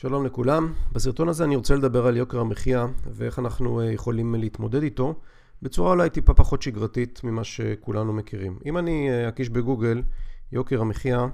שלום 0.00 0.26
לכולם. 0.26 0.72
בסרטון 0.92 1.28
הזה 1.28 1.44
אני 1.44 1.56
רוצה 1.56 1.74
לדבר 1.74 2.06
על 2.06 2.16
יוקר 2.16 2.40
המחיה 2.40 2.86
ואיך 3.06 3.38
אנחנו 3.38 3.80
אה, 3.80 3.92
יכולים 3.92 4.34
להתמודד 4.34 4.82
איתו 4.82 5.14
בצורה 5.62 5.90
אולי 5.90 6.10
טיפה 6.10 6.34
פחות 6.34 6.62
שגרתית 6.62 7.20
ממה 7.24 7.44
שכולנו 7.44 8.12
מכירים. 8.12 8.58
אם 8.66 8.78
אני 8.78 9.10
אה, 9.10 9.28
אקיש 9.28 9.48
בגוגל 9.48 10.02
יוקר 10.52 10.80
המחיה, 10.80 11.26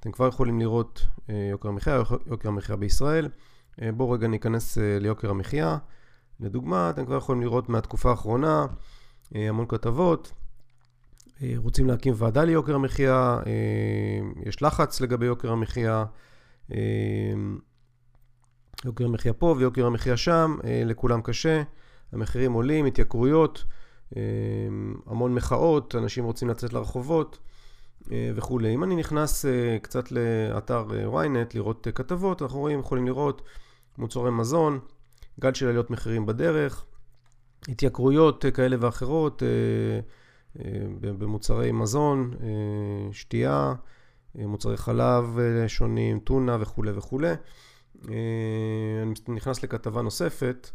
אתם 0.00 0.12
כבר 0.12 0.28
יכולים 0.28 0.60
לראות 0.60 1.06
אה, 1.30 1.48
יוקר 1.50 1.68
המחיה, 1.68 2.02
יוקר 2.26 2.48
המחיה 2.48 2.76
בישראל. 2.76 3.28
בואו 3.96 4.10
רגע 4.10 4.28
ניכנס 4.28 4.78
ליוקר 5.00 5.30
המחיה. 5.30 5.78
לדוגמה, 6.40 6.90
אתם 6.90 7.06
כבר 7.06 7.16
יכולים 7.16 7.42
לראות 7.42 7.68
מהתקופה 7.68 8.10
האחרונה 8.10 8.66
המון 9.34 9.66
כתבות. 9.68 10.32
רוצים 11.56 11.86
להקים 11.86 12.14
ועדה 12.16 12.44
ליוקר 12.44 12.74
המחיה, 12.74 13.38
יש 14.46 14.62
לחץ 14.62 15.00
לגבי 15.00 15.26
יוקר 15.26 15.52
המחיה. 15.52 16.04
יוקר 18.84 19.04
המחיה 19.04 19.32
פה 19.32 19.54
ויוקר 19.58 19.86
המחיה 19.86 20.16
שם, 20.16 20.56
אה, 20.64 20.82
לכולם 20.84 21.22
קשה, 21.22 21.62
המחירים 22.12 22.52
עולים, 22.52 22.86
התייקרויות, 22.86 23.64
אה, 24.16 24.22
המון 25.06 25.34
מחאות, 25.34 25.94
אנשים 25.94 26.24
רוצים 26.24 26.48
לצאת 26.48 26.72
לרחובות 26.72 27.38
אה, 28.12 28.30
וכולי. 28.34 28.74
אם 28.74 28.84
אני 28.84 28.96
נכנס 28.96 29.44
קצת 29.82 30.12
לאתר 30.12 30.86
ynet 31.12 31.54
לראות 31.54 31.86
כתבות, 31.94 32.42
אנחנו 32.42 32.58
רואים, 32.58 32.80
יכולים 32.80 33.06
לראות 33.06 33.42
מוצרי 33.98 34.30
מזון, 34.30 34.78
גל 35.40 35.54
של 35.54 35.68
עליות 35.68 35.90
מחירים 35.90 36.26
בדרך, 36.26 36.84
התייקרויות 37.68 38.44
כאלה 38.54 38.76
ואחרות 38.80 39.42
במוצרי 41.00 41.72
מזון, 41.72 42.34
שתייה, 43.12 43.74
מוצרי 44.34 44.76
חלב 44.76 45.38
שונים, 45.66 46.18
טונה 46.18 46.56
וכולי 46.60 46.90
וכולי. 46.92 47.34
אה, 48.08 49.02
אני 49.02 49.34
נכנס 49.36 49.62
לכתבה 49.62 50.02
נוספת, 50.02 50.70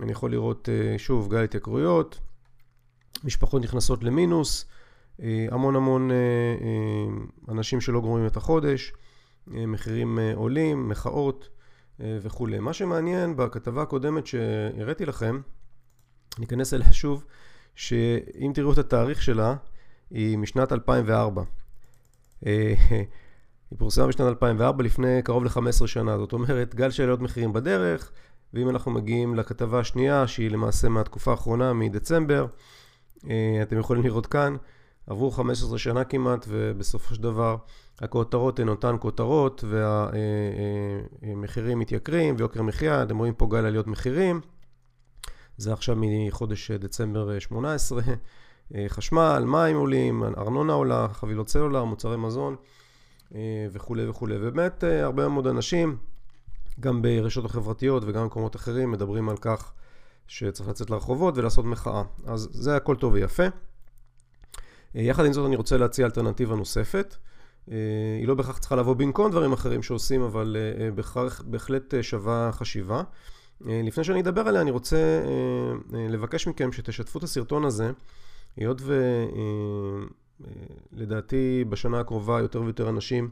אני 0.00 0.12
יכול 0.12 0.30
לראות 0.30 0.68
אה, 0.68 0.98
שוב 0.98 1.30
גל 1.30 1.44
התייקרויות, 1.44 2.20
משפחות 3.24 3.62
נכנסות 3.62 4.04
למינוס, 4.04 4.66
אה, 5.22 5.46
המון 5.50 5.76
המון 5.76 6.10
אנשים 7.48 7.80
שלא 7.80 8.00
גומרים 8.00 8.26
את 8.26 8.36
החודש, 8.36 8.92
מחירים 9.46 10.18
עולים, 10.34 10.88
מחאות 10.88 11.48
וכולי. 11.98 12.58
מה 12.58 12.72
שמעניין 12.72 13.36
בכתבה 13.36 13.82
הקודמת 13.82 14.26
שהראיתי 14.26 15.06
לכם, 15.06 15.40
אני 16.38 16.46
אכנס 16.46 16.74
אליה 16.74 16.92
שוב, 16.92 17.24
שאם 17.74 18.52
תראו 18.54 18.72
את 18.72 18.78
התאריך 18.78 19.22
שלה, 19.22 19.56
היא 20.10 20.38
משנת 20.38 20.72
2004. 20.72 21.42
היא 23.72 23.78
פורסמה 23.78 24.06
בשנת 24.06 24.28
2004 24.28 24.84
לפני 24.84 25.22
קרוב 25.22 25.44
ל-15 25.44 25.86
שנה, 25.86 26.18
זאת 26.18 26.32
אומרת 26.32 26.74
גל 26.74 26.90
של 26.90 27.02
עליות 27.02 27.20
מחירים 27.20 27.52
בדרך, 27.52 28.10
ואם 28.54 28.68
אנחנו 28.68 28.90
מגיעים 28.90 29.34
לכתבה 29.34 29.80
השנייה 29.80 30.26
שהיא 30.26 30.50
למעשה 30.50 30.88
מהתקופה 30.88 31.30
האחרונה, 31.30 31.72
מדצמבר, 31.72 32.46
אה, 33.30 33.60
אתם 33.62 33.78
יכולים 33.78 34.02
לראות 34.02 34.26
כאן, 34.26 34.56
עברו 35.06 35.30
15 35.30 35.78
שנה 35.78 36.04
כמעט 36.04 36.46
ובסופו 36.48 37.14
של 37.14 37.22
דבר 37.22 37.56
הכותרות 38.00 38.60
הן 38.60 38.68
אותן 38.68 38.96
כותרות 39.00 39.64
והמחירים 39.68 41.68
אה, 41.68 41.72
אה, 41.72 41.74
מתייקרים 41.74 42.34
ויוקר 42.38 42.62
מחיה, 42.62 43.02
אתם 43.02 43.18
רואים 43.18 43.34
פה 43.34 43.46
גל 43.50 43.66
עליות 43.66 43.86
מחירים, 43.86 44.40
זה 45.56 45.72
עכשיו 45.72 45.96
מחודש 45.98 46.70
דצמבר 46.70 47.38
18, 47.38 48.02
חשמל, 48.88 49.44
מים 49.46 49.76
עולים, 49.76 50.24
ארנונה 50.24 50.72
עולה, 50.72 51.06
חבילות 51.12 51.48
סלולר, 51.48 51.84
מוצרי 51.84 52.16
מזון 52.16 52.56
וכולי 53.72 54.08
וכולי. 54.08 54.36
ובאמת 54.40 54.84
אה, 54.84 55.04
הרבה 55.04 55.28
מאוד 55.28 55.46
אנשים, 55.46 55.96
גם 56.80 57.02
ברשתות 57.02 57.44
החברתיות 57.44 58.02
וגם 58.06 58.22
במקומות 58.22 58.56
אחרים, 58.56 58.90
מדברים 58.90 59.28
על 59.28 59.36
כך 59.36 59.72
שצריך 60.26 60.68
לצאת 60.68 60.90
לרחובות 60.90 61.38
ולעשות 61.38 61.64
מחאה. 61.64 62.02
אז 62.26 62.48
זה 62.52 62.76
הכל 62.76 62.96
טוב 62.96 63.12
ויפה. 63.12 63.42
אה, 63.42 65.02
יחד 65.02 65.26
עם 65.26 65.32
זאת 65.32 65.46
אני 65.46 65.56
רוצה 65.56 65.76
להציע 65.76 66.06
אלטרנטיבה 66.06 66.56
נוספת. 66.56 67.16
היא 68.18 68.28
לא 68.28 68.34
בהכרח 68.34 68.58
צריכה 68.58 68.76
לבוא 68.76 68.94
במקום 68.94 69.30
דברים 69.30 69.52
אחרים 69.52 69.82
שעושים, 69.82 70.22
אבל 70.22 70.56
בהחלט 71.44 71.94
שווה 72.02 72.50
חשיבה. 72.52 73.02
לפני 73.60 74.04
שאני 74.04 74.20
אדבר 74.20 74.48
עליה, 74.48 74.60
אני 74.60 74.70
רוצה 74.70 75.22
לבקש 75.90 76.46
מכם 76.46 76.72
שתשתפו 76.72 77.18
את 77.18 77.24
הסרטון 77.24 77.64
הזה, 77.64 77.90
היות 78.56 78.78
ו... 78.82 79.24
לדעתי 80.92 81.64
בשנה 81.68 82.00
הקרובה 82.00 82.40
יותר 82.40 82.62
ויותר 82.62 82.88
אנשים 82.88 83.30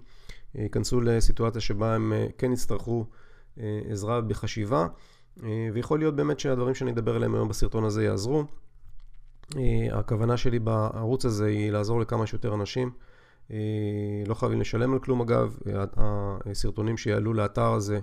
אה, 0.56 0.62
ייכנסו 0.62 1.00
לסיטואציה 1.00 1.60
שבה 1.60 1.94
הם 1.94 2.12
אה, 2.12 2.26
כן 2.38 2.52
יצטרכו 2.52 3.06
אה, 3.60 3.80
עזרה 3.90 4.20
בחשיבה 4.20 4.86
ויכול 5.72 5.98
להיות 5.98 6.16
באמת 6.16 6.40
שהדברים 6.40 6.74
שאני 6.74 6.90
אדבר 6.90 7.16
עליהם 7.16 7.34
היום 7.34 7.48
בסרטון 7.48 7.84
הזה 7.84 8.04
יעזרו. 8.04 8.44
הכוונה 9.92 10.36
שלי 10.36 10.58
בערוץ 10.58 11.24
הזה 11.24 11.46
היא 11.46 11.70
לעזור 11.70 12.00
לכמה 12.00 12.26
שיותר 12.26 12.54
אנשים. 12.54 12.90
לא 14.26 14.34
חייבים 14.34 14.60
לשלם 14.60 14.92
על 14.92 14.98
כלום 14.98 15.20
אגב, 15.20 15.56
הסרטונים 15.96 16.96
שיעלו 16.96 17.34
לאתר 17.34 17.72
הזה, 17.72 18.00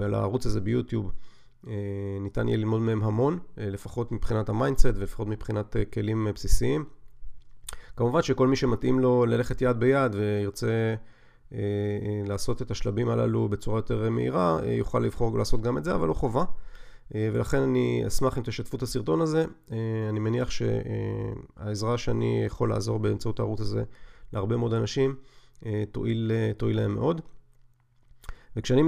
לערוץ 0.00 0.46
הזה 0.46 0.60
ביוטיוב, 0.60 1.12
ניתן 2.20 2.48
יהיה 2.48 2.58
ללמוד 2.58 2.80
מהם 2.80 3.02
המון, 3.02 3.38
לפחות 3.56 4.12
מבחינת 4.12 4.48
ה 4.48 4.53
mindset 4.53 4.86
ולפחות 4.96 5.28
מבחינת 5.28 5.76
כלים 5.92 6.28
בסיסיים. 6.34 6.84
כמובן 7.96 8.22
שכל 8.22 8.48
מי 8.48 8.56
שמתאים 8.56 9.00
לו 9.00 9.26
ללכת 9.26 9.62
יד 9.62 9.76
ביד 9.80 10.14
וירצה 10.14 10.94
אה, 11.52 11.58
לעשות 12.26 12.62
את 12.62 12.70
השלבים 12.70 13.08
הללו 13.08 13.48
בצורה 13.48 13.78
יותר 13.78 14.10
מהירה, 14.10 14.58
אה, 14.62 14.72
יוכל 14.72 14.98
לבחור 14.98 15.38
לעשות 15.38 15.62
גם 15.62 15.78
את 15.78 15.84
זה, 15.84 15.94
אבל 15.94 16.08
לא 16.08 16.14
חובה. 16.14 16.44
אה, 17.14 17.30
ולכן 17.32 17.62
אני 17.62 18.04
אשמח 18.06 18.38
אם 18.38 18.42
תשתפו 18.42 18.76
את 18.76 18.82
הסרטון 18.82 19.20
הזה. 19.20 19.44
אני 20.10 20.18
מניח 20.18 20.50
שהעזרה 20.50 21.98
שאני 21.98 22.42
יכול 22.46 22.68
לעזור 22.70 22.98
באמצעות 22.98 23.38
הערוץ 23.38 23.60
הזה 23.60 23.84
להרבה 24.32 24.56
מאוד 24.56 24.74
אנשים 24.74 25.16
תועיל, 25.92 26.32
תועיל 26.56 26.76
להם 26.76 26.94
מאוד. 26.94 27.20
וכשאני 28.56 28.82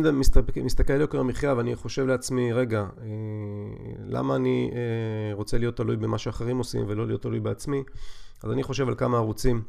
מסתכל 0.62 0.92
על 0.92 1.00
יוקר 1.00 1.20
המחיה 1.20 1.54
ואני 1.54 1.76
חושב 1.76 2.06
לעצמי, 2.06 2.52
רגע, 2.52 2.80
אה, 2.80 3.06
למה 3.98 4.36
אני 4.36 4.70
אה, 4.74 5.34
רוצה 5.34 5.58
להיות 5.58 5.76
תלוי 5.76 5.96
במה 5.96 6.18
שאחרים 6.18 6.58
עושים 6.58 6.84
ולא 6.88 7.06
להיות 7.06 7.22
תלוי 7.22 7.40
בעצמי? 7.40 7.82
אז 8.42 8.50
אני 8.50 8.62
חושב 8.62 8.88
על 8.88 8.94
כמה 8.94 9.16
ערוצים 9.16 9.62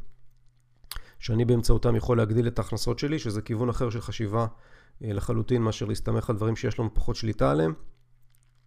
שאני 1.20 1.46
באמצעותם 1.46 1.96
יכול 1.96 2.18
להגדיל 2.18 2.48
את 2.48 2.60
ההכנסות 2.60 3.00
שלי, 3.00 3.20
שזה 3.20 3.42
כיוון 3.42 3.70
אחר 3.70 3.90
של 3.90 4.02
חשיבה 4.02 4.48
אה, 5.04 5.14
לחלוטין 5.14 5.62
מאשר 5.62 5.86
להסתמך 5.86 6.30
על 6.30 6.36
דברים 6.36 6.56
שיש 6.56 6.80
לנו 6.80 6.94
פחות 6.94 7.16
שליטה 7.16 7.52
עליהם. 7.52 7.74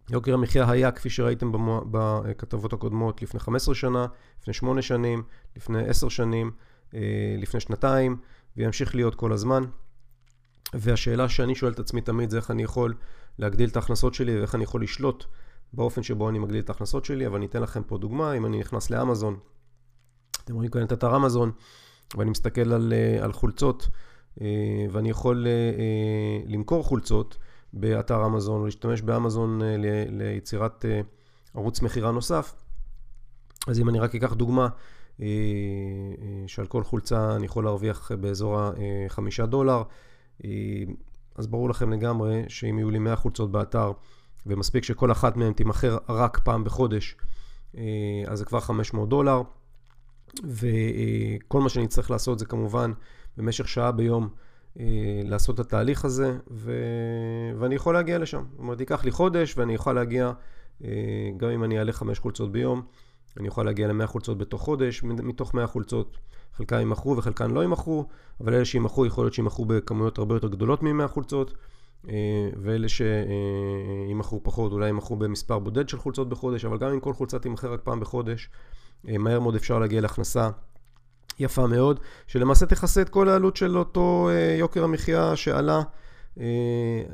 יוקר 0.09 0.33
המחיה 0.33 0.71
היה, 0.71 0.91
כפי 0.91 1.09
שראיתם 1.09 1.51
בכתבות 1.91 2.73
הקודמות, 2.73 3.21
לפני 3.21 3.39
15 3.39 3.75
שנה, 3.75 4.05
לפני 4.41 4.53
8 4.53 4.81
שנים, 4.81 5.23
לפני 5.55 5.87
10 5.87 6.09
שנים, 6.09 6.51
לפני 7.37 7.59
שנתיים, 7.59 8.17
וימשיך 8.57 8.95
להיות 8.95 9.15
כל 9.15 9.31
הזמן. 9.31 9.63
והשאלה 10.73 11.29
שאני 11.29 11.55
שואל 11.55 11.71
את 11.71 11.79
עצמי 11.79 12.01
תמיד 12.01 12.29
זה 12.29 12.37
איך 12.37 12.51
אני 12.51 12.63
יכול 12.63 12.93
להגדיל 13.39 13.69
את 13.69 13.75
ההכנסות 13.75 14.13
שלי 14.13 14.39
ואיך 14.39 14.55
אני 14.55 14.63
יכול 14.63 14.83
לשלוט 14.83 15.25
באופן 15.73 16.03
שבו 16.03 16.29
אני 16.29 16.39
מגדיל 16.39 16.59
את 16.59 16.69
ההכנסות 16.69 17.05
שלי, 17.05 17.27
אבל 17.27 17.35
אני 17.35 17.45
אתן 17.45 17.61
לכם 17.61 17.83
פה 17.83 17.97
דוגמה, 17.97 18.33
אם 18.33 18.45
אני 18.45 18.59
נכנס 18.59 18.89
לאמזון, 18.89 19.37
אתם 20.43 20.55
רואים 20.55 20.69
כאן 20.69 20.83
את 20.83 20.93
אתר 20.93 21.15
אמזון, 21.15 21.51
ואני 22.17 22.31
מסתכל 22.31 22.73
על, 22.73 22.93
אה, 22.93 23.23
על 23.23 23.33
חולצות, 23.33 23.87
אה, 24.41 24.85
ואני 24.91 25.09
יכול 25.09 25.47
אה, 25.47 26.43
למכור 26.45 26.83
חולצות 26.83 27.37
באתר 27.73 28.25
אמזון, 28.25 28.61
או 28.61 28.65
להשתמש 28.65 29.01
באמזון 29.01 29.61
ליצירת 30.09 30.85
ערוץ 31.53 31.81
מכירה 31.81 32.11
נוסף. 32.11 32.53
אז 33.67 33.79
אם 33.79 33.89
אני 33.89 33.99
רק 33.99 34.15
אקח 34.15 34.33
דוגמה, 34.33 34.67
שעל 36.47 36.65
כל 36.67 36.83
חולצה 36.83 37.35
אני 37.35 37.45
יכול 37.45 37.63
להרוויח 37.63 38.11
באזור 38.11 38.59
ה-5 38.59 39.45
דולר, 39.45 39.83
אז 41.35 41.47
ברור 41.47 41.69
לכם 41.69 41.93
לגמרי 41.93 42.43
שאם 42.47 42.77
יהיו 42.77 42.89
לי 42.89 42.99
100 42.99 43.15
חולצות 43.15 43.51
באתר, 43.51 43.91
ומספיק 44.45 44.83
שכל 44.83 45.11
אחת 45.11 45.37
מהן 45.37 45.53
תימכר 45.53 45.97
רק 46.09 46.39
פעם 46.43 46.63
בחודש, 46.63 47.15
אה, 47.77 47.83
אז 48.27 48.39
זה 48.39 48.45
כבר 48.45 48.59
500 48.59 49.09
דולר. 49.09 49.41
וכל 50.43 51.61
מה 51.61 51.69
שאני 51.69 51.87
צריך 51.87 52.11
לעשות 52.11 52.39
זה 52.39 52.45
כמובן 52.45 52.91
במשך 53.37 53.67
שעה 53.67 53.91
ביום 53.91 54.29
אה, 54.79 55.21
לעשות 55.23 55.55
את 55.55 55.59
התהליך 55.59 56.05
הזה, 56.05 56.37
ו... 56.51 56.73
ואני 57.59 57.75
יכול 57.75 57.93
להגיע 57.93 58.17
לשם. 58.17 58.43
זאת 58.51 58.59
אומרת, 58.59 58.79
ייקח 58.79 59.05
לי 59.05 59.11
חודש 59.11 59.57
ואני 59.57 59.73
יכול 59.73 59.95
להגיע, 59.95 60.31
אה, 60.83 60.89
גם 61.37 61.49
אם 61.49 61.63
אני 61.63 61.79
אעלה 61.79 61.93
5 61.93 62.19
חולצות 62.19 62.51
ביום, 62.51 62.81
אני 63.37 63.47
יכול 63.47 63.65
להגיע 63.65 63.87
ל-100 63.87 64.07
חולצות 64.07 64.37
בתוך 64.37 64.61
חודש, 64.61 65.03
מתוך 65.03 65.53
100 65.53 65.67
חולצות. 65.67 66.17
חלקן 66.53 66.79
יימכרו 66.79 67.17
וחלקן 67.17 67.51
לא 67.51 67.59
יימכרו, 67.59 68.05
אבל 68.41 68.53
אלה 68.53 68.65
שיימכרו 68.65 69.05
יכול 69.05 69.23
להיות 69.23 69.33
שיימכרו 69.33 69.65
בכמויות 69.65 70.17
הרבה 70.17 70.35
יותר 70.35 70.47
גדולות 70.47 70.83
מ-100 70.83 71.07
חולצות, 71.07 71.53
אה, 72.09 72.49
ואלה 72.61 72.87
שיימכרו 72.89 74.43
פחות 74.43 74.71
אולי 74.71 74.85
יימכרו 74.85 75.15
במספר 75.15 75.59
בודד 75.59 75.89
של 75.89 75.97
חולצות 75.97 76.29
בחודש, 76.29 76.65
אבל 76.65 76.77
גם 76.77 76.89
אם 76.89 76.99
כל 76.99 77.13
חולצה 77.13 77.39
תימכר 77.39 77.73
רק 77.73 77.79
פעם 77.83 77.99
בחודש, 77.99 78.49
אה, 79.07 79.17
מהר 79.17 79.39
מאוד 79.39 79.55
אפשר 79.55 79.79
להגיע 79.79 80.01
להכנסה 80.01 80.49
יפה 81.39 81.67
מאוד, 81.67 81.99
שלמעשה 82.27 82.65
תכסה 82.65 83.01
את 83.01 83.09
כל 83.09 83.29
העלות 83.29 83.55
של 83.55 83.77
אותו 83.77 84.29
אה, 84.31 84.55
יוקר 84.59 84.83
המחיה 84.83 85.35
שעלה 85.35 85.81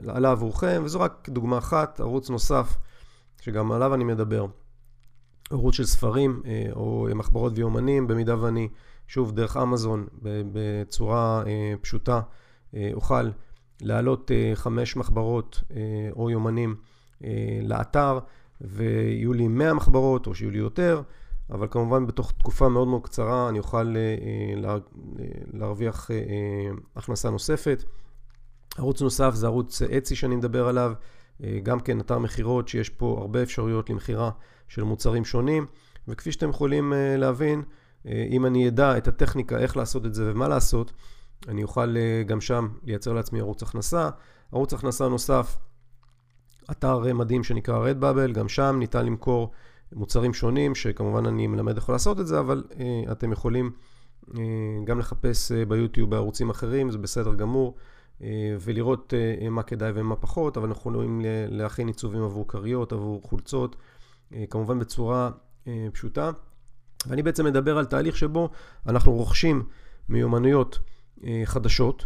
עלה 0.07 0.31
עבורכם, 0.31 0.81
וזו 0.86 1.00
רק 1.00 1.30
דוגמה 1.30 1.57
אחת, 1.57 2.00
ערוץ 2.00 2.30
נוסף, 2.30 2.77
שגם 3.42 3.71
עליו 3.71 3.94
אני 3.94 4.04
מדבר, 4.04 4.45
ערוץ 5.50 5.75
של 5.75 5.86
ספרים 5.86 6.42
או 6.72 7.07
מחברות 7.16 7.54
ויומנים, 7.56 8.07
במידה 8.07 8.44
ואני, 8.44 8.68
שוב, 9.07 9.31
דרך 9.31 9.57
אמזון, 9.57 10.07
בצורה 10.22 11.44
פשוטה, 11.81 12.22
אוכל 12.94 13.30
להעלות 13.81 14.31
חמש 14.56 14.96
מחברות 14.96 15.63
או 16.12 16.30
יומנים 16.30 16.75
לאתר, 17.63 18.19
ויהיו 18.62 19.34
לי 19.34 19.48
100 19.48 19.74
מחברות 19.74 20.28
או 20.28 20.36
שיהיו 20.36 20.51
לי 20.51 20.57
יותר, 20.57 21.01
אבל 21.50 21.68
כמובן 21.72 22.07
בתוך 22.07 22.31
תקופה 22.31 22.69
מאוד 22.69 22.88
מאוד 22.88 23.04
קצרה 23.04 23.50
אני 23.50 23.60
אוכל 23.60 23.95
להרוויח 25.54 26.10
הכנסה 26.95 27.30
נוספת. 27.30 27.84
ערוץ 28.78 29.02
נוסף 29.02 29.34
זה 29.34 29.48
ערוץ 29.48 29.81
אצי 29.81 30.16
שאני 30.16 30.36
מדבר 30.36 30.68
עליו, 30.68 30.94
גם 31.63 31.80
כן 31.80 32.00
אתר 32.00 32.18
מכירות 32.19 32.68
שיש 32.68 32.89
פה 32.89 33.18
הרבה 33.19 33.44
אפשרויות 33.44 33.89
למכירה 33.89 34.31
של 34.68 34.83
מוצרים 34.83 35.25
שונים, 35.25 35.65
וכפי 36.07 36.31
שאתם 36.31 36.50
יכולים 36.50 36.94
להבין, 37.18 37.63
אם 38.06 38.45
אני 38.45 38.68
אדע 38.68 38.97
את 38.97 39.07
הטכניקה 39.07 39.57
איך 39.57 39.77
לעשות 39.77 40.06
את 40.06 40.13
זה 40.13 40.31
ומה 40.31 40.47
לעשות, 40.47 40.94
אני 41.47 41.63
אוכל 41.63 41.95
גם 42.25 42.41
שם 42.41 42.68
לייצר 42.83 43.13
לעצמי 43.13 43.39
ערוץ 43.39 43.63
הכנסה. 43.63 44.09
ערוץ 44.51 44.74
הכנסה 44.74 45.07
נוסף, 45.07 45.57
אתר 46.71 47.13
מדהים 47.13 47.44
שנקרא 47.44 47.92
Redbubble, 47.92 48.31
גם 48.31 48.50
שם 48.50 48.75
ניתן 48.80 49.06
למכור 49.06 49.51
מוצרים 49.94 50.33
שונים, 50.33 50.75
שכמובן 50.75 51.25
אני 51.25 51.47
מלמד 51.47 51.75
איך 51.75 51.89
לעשות 51.89 52.19
את 52.19 52.27
זה, 52.27 52.39
אבל 52.39 52.63
אתם 53.12 53.31
יכולים 53.31 53.71
גם 54.83 55.00
לחפש 55.00 55.51
ביוטיוב 55.51 56.09
בערוצים 56.09 56.50
אחרים, 56.50 56.92
זה 56.92 56.97
בסדר 56.97 57.33
גמור, 57.33 57.75
ולראות 58.60 59.13
uh, 59.13 59.50
מה 59.50 59.63
כדאי 59.63 59.92
ומה 59.95 60.16
פחות, 60.16 60.57
אבל 60.57 60.68
אנחנו 60.68 60.80
יכולים 60.80 61.21
להכין 61.50 61.88
עיצובים 61.88 62.24
עבור 62.24 62.48
כריות, 62.48 62.94
עבור 62.94 63.21
חולצות, 63.24 63.75
uh, 63.75 64.36
כמובן 64.50 64.80
בצורה 64.80 65.30
פשוטה. 65.94 66.31
ואני 67.07 67.24
בעצם 67.24 67.45
מדבר 67.45 67.77
על 67.77 67.86
תהליך 67.86 68.18
שבו 68.18 68.50
אנחנו 68.88 69.13
רוכשים 69.13 69.63
מיומנויות 70.10 70.80
חדשות, 71.45 72.06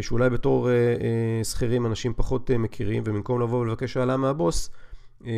שאולי 0.00 0.30
בתור 0.30 0.68
שכירים 1.44 1.86
אנשים 1.86 2.14
פחות 2.16 2.50
מכירים, 2.50 3.02
ובמקום 3.06 3.40
לבוא 3.40 3.60
ולבקש 3.60 3.96
העלאה 3.96 4.16
מהבוס, 4.16 4.70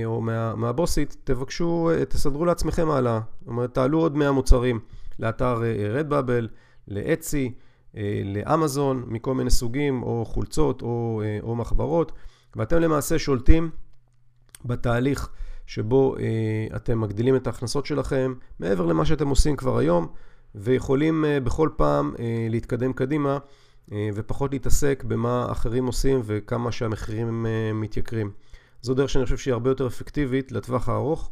או 0.04 0.20
מה, 0.20 0.54
מהבוסית, 0.54 1.16
תבקשו, 1.24 1.90
תסדרו 2.08 2.44
לעצמכם 2.44 2.90
העלאה. 2.90 3.20
זאת 3.40 3.48
אומרת, 3.48 3.74
תעלו 3.74 4.00
עוד 4.00 4.16
100 4.16 4.32
מוצרים 4.32 4.80
לאתר 5.18 5.62
רדבאבל, 5.90 6.48
לאצי, 6.88 7.54
לאמזון, 8.24 9.04
מכל 9.06 9.34
מיני 9.34 9.50
סוגים, 9.50 10.02
או 10.02 10.24
חולצות, 10.24 10.82
או, 10.82 11.22
או 11.42 11.56
מחברות, 11.56 12.12
ואתם 12.56 12.80
למעשה 12.80 13.18
שולטים 13.18 13.70
בתהליך 14.64 15.28
שבו 15.66 16.16
אתם 16.76 17.00
מגדילים 17.00 17.36
את 17.36 17.46
ההכנסות 17.46 17.86
שלכם, 17.86 18.34
מעבר 18.60 18.86
למה 18.86 19.04
שאתם 19.04 19.28
עושים 19.28 19.56
כבר 19.56 19.78
היום, 19.78 20.06
ויכולים 20.54 21.24
בכל 21.44 21.68
פעם 21.76 22.14
להתקדם 22.50 22.92
קדימה. 22.92 23.38
ופחות 24.14 24.52
להתעסק 24.52 25.04
במה 25.06 25.46
אחרים 25.52 25.86
עושים 25.86 26.20
וכמה 26.24 26.72
שהמחירים 26.72 27.46
מתייקרים. 27.74 28.30
זו 28.82 28.94
דרך 28.94 29.10
שאני 29.10 29.24
חושב 29.24 29.36
שהיא 29.36 29.52
הרבה 29.52 29.70
יותר 29.70 29.86
אפקטיבית 29.86 30.52
לטווח 30.52 30.88
הארוך. 30.88 31.30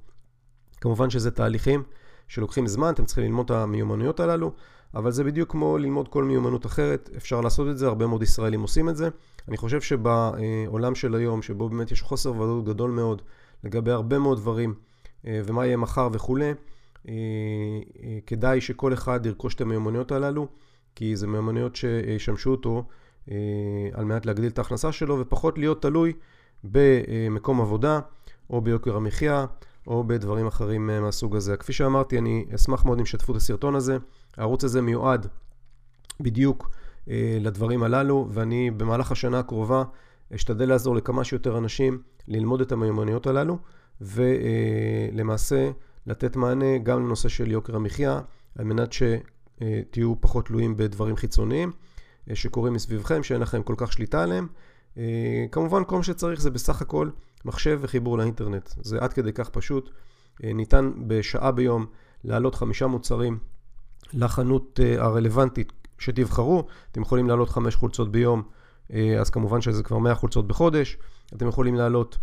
כמובן 0.80 1.10
שזה 1.10 1.30
תהליכים 1.30 1.82
שלוקחים 2.28 2.66
זמן, 2.66 2.90
אתם 2.94 3.04
צריכים 3.04 3.24
ללמוד 3.24 3.44
את 3.44 3.50
המיומנויות 3.50 4.20
הללו, 4.20 4.52
אבל 4.94 5.10
זה 5.10 5.24
בדיוק 5.24 5.50
כמו 5.50 5.78
ללמוד 5.78 6.08
כל 6.08 6.24
מיומנות 6.24 6.66
אחרת, 6.66 7.10
אפשר 7.16 7.40
לעשות 7.40 7.68
את 7.68 7.78
זה, 7.78 7.86
הרבה 7.86 8.06
מאוד 8.06 8.22
ישראלים 8.22 8.62
עושים 8.62 8.88
את 8.88 8.96
זה. 8.96 9.08
אני 9.48 9.56
חושב 9.56 9.80
שבעולם 9.80 10.94
של 10.94 11.14
היום, 11.14 11.42
שבו 11.42 11.68
באמת 11.68 11.90
יש 11.90 12.02
חוסר 12.02 12.30
ודאות 12.32 12.64
גדול 12.64 12.90
מאוד 12.90 13.22
לגבי 13.64 13.90
הרבה 13.90 14.18
מאוד 14.18 14.38
דברים, 14.38 14.74
ומה 15.24 15.66
יהיה 15.66 15.76
מחר 15.76 16.08
וכולי, 16.12 16.52
כדאי 18.26 18.60
שכל 18.60 18.92
אחד 18.92 19.26
ירכוש 19.26 19.54
את 19.54 19.60
המיומנויות 19.60 20.12
הללו. 20.12 20.46
כי 20.96 21.16
זה 21.16 21.26
מיומנויות 21.26 21.76
שישמשו 21.76 22.50
אותו 22.50 22.84
אה, 23.30 23.36
על 23.92 24.04
מנת 24.04 24.26
להגדיל 24.26 24.50
את 24.50 24.58
ההכנסה 24.58 24.92
שלו 24.92 25.18
ופחות 25.18 25.58
להיות 25.58 25.82
תלוי 25.82 26.12
במקום 26.64 27.60
עבודה 27.60 28.00
או 28.50 28.60
ביוקר 28.60 28.96
המחיה 28.96 29.46
או 29.86 30.04
בדברים 30.04 30.46
אחרים 30.46 30.90
אה, 30.90 31.00
מהסוג 31.00 31.36
הזה. 31.36 31.56
כפי 31.56 31.72
שאמרתי, 31.72 32.18
אני 32.18 32.46
אשמח 32.54 32.84
מאוד 32.84 32.98
אם 32.98 33.06
שתפו 33.06 33.32
את 33.32 33.36
הסרטון 33.36 33.74
הזה. 33.74 33.98
הערוץ 34.36 34.64
הזה 34.64 34.82
מיועד 34.82 35.26
בדיוק 36.20 36.70
אה, 37.08 37.38
לדברים 37.40 37.82
הללו 37.82 38.28
ואני 38.30 38.70
במהלך 38.70 39.12
השנה 39.12 39.38
הקרובה 39.38 39.84
אשתדל 40.34 40.68
לעזור 40.68 40.96
לכמה 40.96 41.24
שיותר 41.24 41.58
אנשים 41.58 42.02
ללמוד 42.28 42.60
את 42.60 42.72
המיומנויות 42.72 43.26
הללו 43.26 43.58
ולמעשה 44.00 45.70
לתת 46.06 46.36
מענה 46.36 46.78
גם 46.78 47.04
לנושא 47.04 47.28
של 47.28 47.50
יוקר 47.50 47.76
המחיה 47.76 48.20
על 48.58 48.64
מנת 48.64 48.92
ש... 48.92 49.02
אה, 49.62 49.80
פחות 50.20 50.46
תלויים 50.46 50.76
בדברים 50.76 51.16
חיצוניים 51.16 51.72
אה, 52.30 52.34
שקורים 52.34 52.72
מסביבכם, 52.72 53.22
שאין 53.22 53.40
לכם 53.40 53.62
כל 53.62 53.74
כך 53.76 53.92
שליטה 53.92 54.22
עליהם. 54.22 54.46
אה, 54.98 55.46
כמובן, 55.52 55.82
כל 55.86 55.96
מה 55.96 56.02
שצריך 56.02 56.40
זה 56.40 56.50
בסך 56.50 56.82
הכל 56.82 57.08
מחשב 57.44 57.78
וחיבור 57.82 58.18
לאינטרנט. 58.18 58.70
זה 58.82 58.98
עד 59.00 59.12
כדי 59.12 59.32
כך 59.32 59.48
פשוט. 59.48 59.90
ניתן 60.42 60.92
בשעה 61.06 61.52
ביום 61.52 61.86
להעלות 62.24 62.54
חמישה 62.54 62.86
מוצרים 62.86 63.38
לחנות 64.12 64.80
הרלוונטית 64.98 65.72
שתבחרו. 65.98 66.66
אתם 66.92 67.02
יכולים 67.02 67.28
להעלות 67.28 67.50
חמש 67.50 67.74
חולצות 67.74 68.12
ביום, 68.12 68.42
אז 69.20 69.30
כמובן 69.30 69.60
שזה 69.60 69.82
כבר 69.82 69.98
100 69.98 70.14
חולצות 70.14 70.48
בחודש. 70.48 70.98
אתם 71.34 71.48
יכולים 71.48 71.74
להעלות 71.74 72.18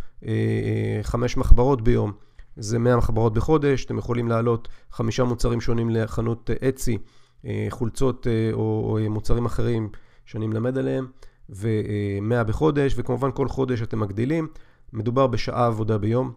חמש 1.03 1.37
מחברות 1.37 1.81
ביום, 1.81 2.11
זה 2.55 2.79
100 2.79 2.97
מחברות 2.97 3.33
בחודש. 3.33 3.85
אתם 3.85 3.97
יכולים 3.97 4.27
להעלות 4.27 4.67
חמישה 4.91 5.23
מוצרים 5.23 5.61
שונים 5.61 5.89
לחנות 5.89 6.49
אצי. 6.49 6.97
אה, 7.45 7.67
חולצות 7.69 8.27
אה, 8.27 8.49
או 8.53 8.97
מוצרים 9.09 9.45
אחרים 9.45 9.89
שאני 10.25 10.47
מלמד 10.47 10.77
עליהם, 10.77 11.07
ו-100 11.55 12.43
בחודש, 12.43 12.93
וכמובן 12.97 13.29
כל 13.33 13.47
חודש 13.47 13.81
אתם 13.81 13.99
מגדילים. 13.99 14.47
מדובר 14.93 15.27
בשעה 15.27 15.65
עבודה 15.65 15.97
ביום. 15.97 16.33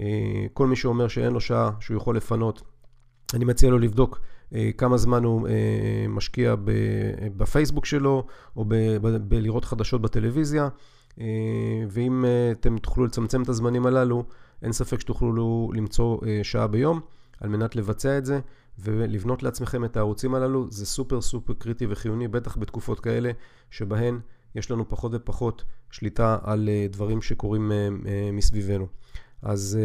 אה, 0.00 0.46
כל 0.52 0.66
מי 0.66 0.76
שאומר 0.76 1.08
שאין 1.08 1.32
לו 1.32 1.40
שעה 1.40 1.70
שהוא 1.80 1.96
יכול 1.96 2.16
לפנות, 2.16 2.62
אני 3.34 3.44
מציע 3.44 3.70
לו 3.70 3.78
לבדוק 3.78 4.20
כמה 4.78 4.96
זמן 4.96 5.24
הוא 5.24 5.48
משקיע 6.08 6.54
בפייסבוק 7.36 7.86
שלו, 7.86 8.26
או 8.56 8.64
בלראות 9.28 9.64
חדשות 9.64 10.02
בטלוויזיה. 10.02 10.68
ואם 11.88 12.24
אתם 12.52 12.78
תוכלו 12.78 13.06
לצמצם 13.06 13.42
את 13.42 13.48
הזמנים 13.48 13.86
הללו, 13.86 14.24
אין 14.62 14.72
ספק 14.72 15.00
שתוכלו 15.00 15.70
למצוא 15.74 16.18
שעה 16.42 16.66
ביום 16.66 17.00
על 17.40 17.48
מנת 17.48 17.76
לבצע 17.76 18.18
את 18.18 18.26
זה. 18.26 18.40
ולבנות 18.78 19.42
לעצמכם 19.42 19.84
את 19.84 19.96
הערוצים 19.96 20.34
הללו 20.34 20.66
זה 20.70 20.86
סופר 20.86 21.20
סופר 21.20 21.52
קריטי 21.52 21.86
וחיוני, 21.88 22.28
בטח 22.28 22.56
בתקופות 22.56 23.00
כאלה 23.00 23.30
שבהן 23.70 24.20
יש 24.54 24.70
לנו 24.70 24.88
פחות 24.88 25.12
ופחות 25.14 25.64
שליטה 25.90 26.38
על 26.42 26.68
אה, 26.68 26.86
דברים 26.90 27.22
שקורים 27.22 27.72
אה, 27.72 27.88
אה, 28.06 28.30
מסביבנו. 28.32 28.86
אז 29.42 29.78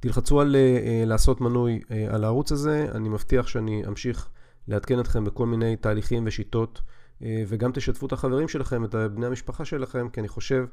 תלחצו 0.00 0.40
על 0.40 0.56
לעשות 1.06 1.40
מנוי 1.40 1.80
על 2.10 2.24
הערוץ 2.24 2.52
הזה, 2.52 2.88
אני 2.94 3.08
מבטיח 3.08 3.46
שאני 3.46 3.86
אמשיך 3.86 4.28
לעדכן 4.68 5.00
אתכם 5.00 5.24
בכל 5.24 5.46
מיני 5.46 5.76
תהליכים 5.76 6.26
ושיטות, 6.26 6.80
וגם 7.20 7.72
תשתפו 7.72 8.06
את 8.06 8.12
החברים 8.12 8.48
שלכם, 8.48 8.84
את 8.84 8.94
בני 8.94 9.26
המשפחה 9.26 9.64
שלכם, 9.64 10.08
כי 10.08 10.20
אני 10.20 10.28
חושב 10.28 10.66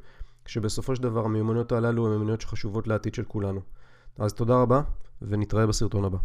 שבסופו 0.45 0.95
של 0.95 1.03
דבר 1.03 1.25
המיומנויות 1.25 1.71
הללו 1.71 2.05
הן 2.05 2.11
מיומנויות 2.11 2.41
שחשובות 2.41 2.87
לעתיד 2.87 3.13
של 3.13 3.23
כולנו. 3.23 3.61
אז 4.17 4.33
תודה 4.33 4.61
רבה, 4.61 4.81
ונתראה 5.21 5.67
בסרטון 5.67 6.05
הבא. 6.05 6.17